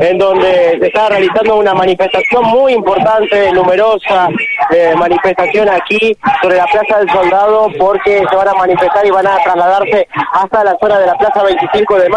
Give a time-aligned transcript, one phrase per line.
[0.00, 4.28] en donde se está realizando una manifestación muy importante, numerosa
[4.70, 9.26] eh, manifestación aquí sobre la Plaza del Soldado porque se van a manifestar y van
[9.26, 12.08] a trasladarse hasta la zona de la Plaza 25 de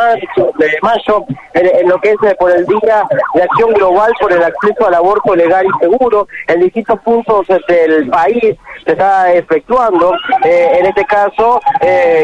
[0.81, 4.87] mayo, en, lo que es eh, por el Día de Acción Global por el acceso
[4.87, 6.27] al aborto legal y seguro.
[6.47, 10.13] En distintos puntos del país se está efectuando,
[10.43, 11.61] eh, en este caso,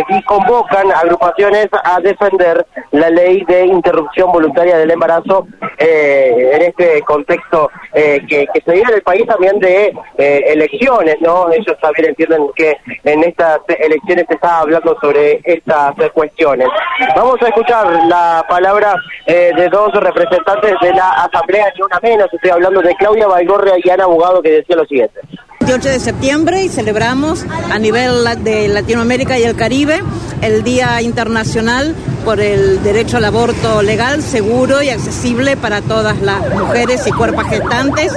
[0.09, 2.65] y convocan agrupaciones a defender
[2.99, 5.47] la ley de interrupción voluntaria del embarazo
[5.77, 11.17] eh, en este contexto eh, que, se vive en el país también de eh, elecciones,
[11.21, 11.51] ¿no?
[11.51, 16.67] Ellos también entienden que en estas elecciones se está hablando sobre estas cuestiones.
[17.15, 22.51] Vamos a escuchar la palabra de dos representantes de la Asamblea, ni una menos, estoy
[22.51, 25.19] hablando de Claudia Baigorria y Ana Abogado, que decía lo siguiente.
[25.61, 30.01] 28 de septiembre y celebramos a nivel de Latinoamérica y el Caribe
[30.41, 36.49] el Día Internacional por el derecho al aborto legal, seguro y accesible para todas las
[36.55, 38.11] mujeres y cuerpos gestantes.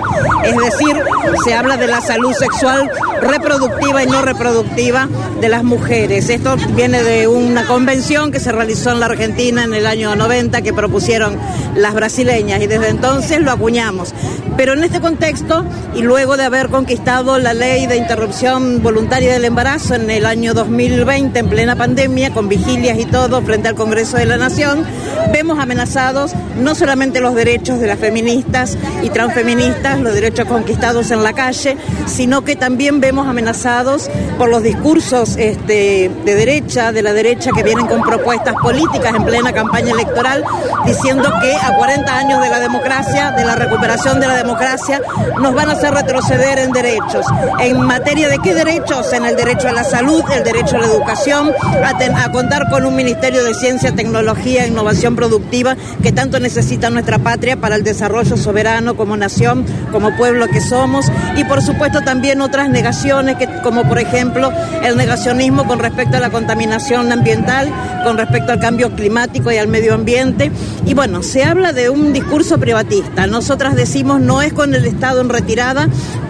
[0.45, 0.97] Es decir,
[1.45, 5.09] se habla de la salud sexual reproductiva y no reproductiva
[5.43, 6.31] de las mujeres.
[6.31, 10.63] Esto viene de una convención que se realizó en la Argentina en el año 90
[10.63, 11.37] que propusieron
[11.77, 14.15] las brasileñas y desde entonces lo acuñamos.
[14.57, 19.45] Pero en este contexto y luego de haber conquistado la ley de interrupción voluntaria del
[19.45, 23.98] embarazo en el año 2020 en plena pandemia con vigilias y todo frente al Congreso
[23.99, 24.85] de la Nación,
[25.33, 31.25] vemos amenazados no solamente los derechos de las feministas y transfeministas, los derechos conquistados en
[31.25, 37.13] la calle, sino que también vemos amenazados por los discursos este, de derecha, de la
[37.13, 40.45] derecha que vienen con propuestas políticas en plena campaña electoral,
[40.87, 45.03] diciendo que a 40 años de la democracia, de la recuperación de la democracia,
[45.41, 47.27] nos van a hacer retroceder en derechos.
[47.59, 49.13] ¿En materia de qué derechos?
[49.13, 52.87] En el derecho a la salud, el derecho a la educación, a, a contar con
[52.87, 57.85] un Ministerio de Ciencia tecnología e innovación productiva que tanto necesita nuestra patria para el
[57.85, 63.49] desarrollo soberano como nación, como pueblo que somos y por supuesto también otras negaciones que,
[63.63, 67.73] como por ejemplo el negacionismo con respecto a la contaminación ambiental,
[68.05, 70.51] con respecto al cambio climático y al medio ambiente.
[70.87, 73.27] Y bueno, se habla de un discurso privatista.
[73.27, 75.89] Nosotras decimos no es con el Estado en retirada,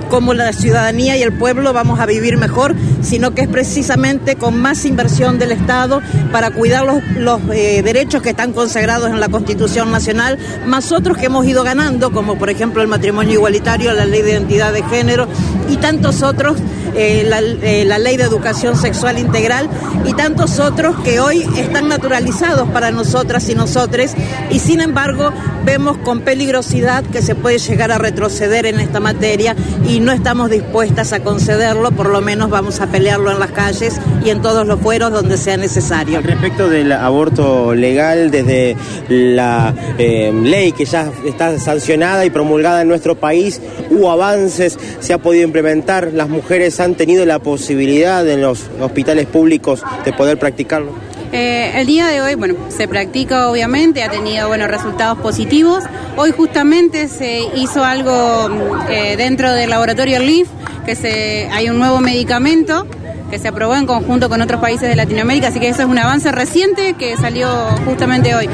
[0.08, 4.60] como la ciudadanía y el pueblo vamos a vivir mejor, sino que es precisamente con
[4.60, 6.00] más inversión del Estado
[6.32, 6.84] para cuidar
[7.16, 11.62] los, eh, derechos que están consagrados en la Constitución Nacional, más otros que hemos ido
[11.62, 15.26] ganando, como por ejemplo el matrimonio igualitario, la ley de identidad de género
[15.68, 16.56] y tantos otros
[17.00, 17.30] eh,
[17.62, 19.68] eh, la, ley de educación sexual integral
[20.04, 24.14] y tantos otros que hoy están naturalizados para nosotras y nosotres.
[24.50, 25.32] Y sin embargo
[25.64, 29.54] vemos con peligrosidad que se puede llegar a retroceder en esta materia
[29.86, 34.00] y no estamos dispuestas a concederlo, por lo menos vamos a pelearlo en las calles
[34.24, 36.20] y en todos los fueros donde sea necesario.
[36.20, 38.76] Respecto del aborto legal, desde
[39.08, 43.60] la eh, ley que ya está sancionada y promulgada en nuestro país,
[43.90, 49.26] hubo avances, se ha podido implementar, las mujeres han tenido la posibilidad en los hospitales
[49.26, 50.92] públicos de poder practicarlo?
[51.32, 55.84] Eh, el día de hoy, bueno, se practica obviamente, ha tenido buenos resultados positivos.
[56.16, 60.48] Hoy justamente se hizo algo mm, eh, dentro del laboratorio LIF,
[60.96, 62.86] que hay un nuevo medicamento
[63.30, 65.98] que se aprobó en conjunto con otros países de Latinoamérica, así que eso es un
[65.98, 67.46] avance reciente que salió
[67.84, 68.48] justamente hoy.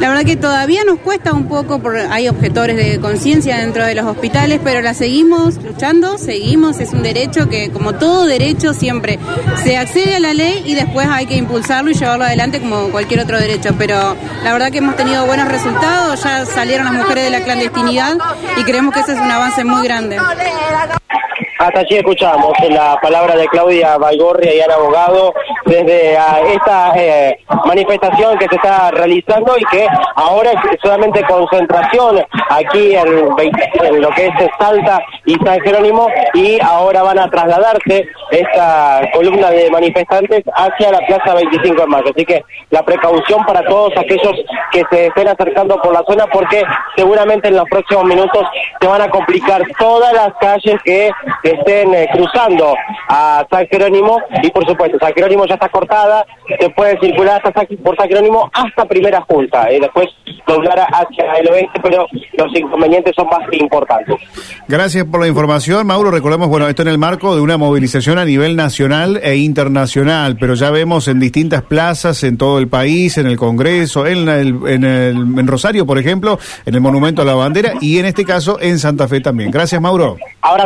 [0.00, 1.80] La verdad que todavía nos cuesta un poco,
[2.10, 7.02] hay objetores de conciencia dentro de los hospitales, pero la seguimos luchando, seguimos, es un
[7.02, 9.18] derecho que como todo derecho siempre
[9.62, 13.20] se accede a la ley y después hay que impulsarlo y llevarlo adelante como cualquier
[13.20, 17.30] otro derecho, pero la verdad que hemos tenido buenos resultados, ya salieron las mujeres de
[17.30, 18.16] la clandestinidad
[18.56, 20.16] y creemos que ese es un avance muy grande.
[21.64, 25.32] Hasta allí escuchamos la palabra de Claudia Baigorria y al abogado
[25.66, 29.86] desde ah, esta eh, manifestación que se está realizando y que
[30.16, 37.02] ahora es solamente concentración aquí en, lo que es Salta y San Jerónimo y ahora
[37.02, 42.10] van a trasladarse esta columna de manifestantes hacia la Plaza 25 de Mayo.
[42.14, 44.32] Así que la precaución para todos aquellos
[44.72, 46.62] que se estén acercando por la zona porque
[46.96, 48.46] seguramente en los próximos minutos
[48.80, 51.10] se van a complicar todas las calles que
[51.42, 52.74] estén eh, cruzando
[53.08, 56.26] a San Jerónimo y por supuesto San Jerónimo ya está cortada,
[56.60, 60.08] se puede circular hasta por San Jerónimo hasta Primera Junta y después
[60.46, 62.06] doblar hacia el oeste, pero
[62.36, 64.16] los inconvenientes son más importantes.
[64.68, 66.10] Gracias por la información, Mauro.
[66.10, 70.54] Recordemos, bueno, esto en el marco de una movilización a nivel nacional e internacional, pero
[70.54, 74.84] ya vemos en distintas plazas en todo el país, en el Congreso, en, el, en,
[74.84, 78.58] el, en Rosario, por ejemplo, en el Monumento a la Bandera y en este caso
[78.60, 79.50] en Santa Fe también.
[79.50, 80.16] Gracias, Mauro.
[80.42, 80.62] Ahora